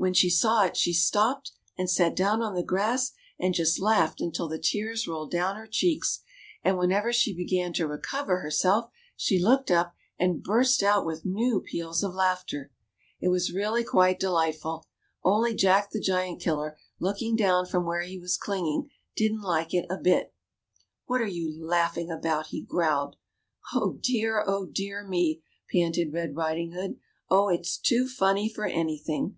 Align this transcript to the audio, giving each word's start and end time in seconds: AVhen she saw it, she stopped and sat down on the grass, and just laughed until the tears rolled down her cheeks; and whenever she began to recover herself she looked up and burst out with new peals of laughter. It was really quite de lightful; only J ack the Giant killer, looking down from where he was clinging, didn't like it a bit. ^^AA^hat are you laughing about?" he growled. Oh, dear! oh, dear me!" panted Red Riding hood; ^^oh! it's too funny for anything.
AVhen 0.00 0.14
she 0.14 0.30
saw 0.30 0.62
it, 0.62 0.76
she 0.76 0.92
stopped 0.92 1.50
and 1.76 1.90
sat 1.90 2.14
down 2.14 2.40
on 2.40 2.54
the 2.54 2.62
grass, 2.62 3.10
and 3.36 3.52
just 3.52 3.80
laughed 3.80 4.20
until 4.20 4.46
the 4.46 4.56
tears 4.60 5.08
rolled 5.08 5.32
down 5.32 5.56
her 5.56 5.66
cheeks; 5.66 6.20
and 6.62 6.78
whenever 6.78 7.12
she 7.12 7.34
began 7.34 7.72
to 7.72 7.84
recover 7.88 8.38
herself 8.38 8.92
she 9.16 9.42
looked 9.42 9.72
up 9.72 9.96
and 10.16 10.44
burst 10.44 10.84
out 10.84 11.04
with 11.04 11.24
new 11.24 11.60
peals 11.60 12.04
of 12.04 12.14
laughter. 12.14 12.70
It 13.20 13.26
was 13.30 13.52
really 13.52 13.82
quite 13.82 14.20
de 14.20 14.30
lightful; 14.30 14.86
only 15.24 15.52
J 15.52 15.66
ack 15.66 15.90
the 15.90 15.98
Giant 16.00 16.40
killer, 16.40 16.78
looking 17.00 17.34
down 17.34 17.66
from 17.66 17.84
where 17.84 18.02
he 18.02 18.20
was 18.20 18.36
clinging, 18.38 18.90
didn't 19.16 19.42
like 19.42 19.74
it 19.74 19.86
a 19.90 19.96
bit. 19.96 20.32
^^AA^hat 21.10 21.20
are 21.22 21.26
you 21.26 21.60
laughing 21.66 22.08
about?" 22.08 22.46
he 22.50 22.62
growled. 22.62 23.16
Oh, 23.74 23.98
dear! 24.00 24.44
oh, 24.46 24.64
dear 24.64 25.04
me!" 25.04 25.42
panted 25.72 26.12
Red 26.12 26.36
Riding 26.36 26.70
hood; 26.70 27.00
^^oh! 27.32 27.52
it's 27.52 27.76
too 27.76 28.06
funny 28.06 28.48
for 28.48 28.64
anything. 28.64 29.34